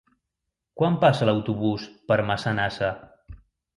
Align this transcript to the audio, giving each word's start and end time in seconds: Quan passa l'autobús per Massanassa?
Quan 0.81 0.95
passa 1.03 1.29
l'autobús 1.29 1.85
per 2.13 2.21
Massanassa? 2.31 2.91